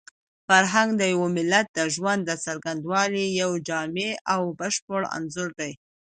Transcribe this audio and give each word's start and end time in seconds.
فرهنګ 0.47 0.89
د 0.97 1.01
یو 1.13 1.23
ملت 1.37 1.67
د 1.77 1.79
ژوند 1.95 2.21
د 2.25 2.31
څرنګوالي 2.43 3.25
یو 3.41 3.51
جامع 3.67 4.11
او 4.33 4.41
بشپړ 4.59 5.01
انځور 5.17 5.49
دی. 5.59 5.71